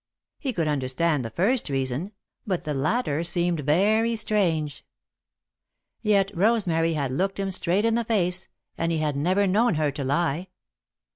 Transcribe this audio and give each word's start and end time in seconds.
He 0.39 0.51
could 0.51 0.67
understand 0.67 1.23
the 1.23 1.29
first 1.29 1.69
reason, 1.69 2.11
but 2.47 2.63
the 2.63 2.73
latter 2.73 3.23
seemed 3.23 3.59
very 3.59 4.15
strange. 4.15 4.83
Yet 6.01 6.35
Rosemary 6.35 6.93
had 6.93 7.11
looked 7.11 7.39
him 7.39 7.51
straight 7.51 7.85
in 7.85 7.93
the 7.93 8.03
face 8.03 8.47
and 8.79 8.91
he 8.91 8.97
had 8.97 9.15
never 9.15 9.45
known 9.45 9.75
her 9.75 9.91
to 9.91 10.03
lie. 10.03 10.47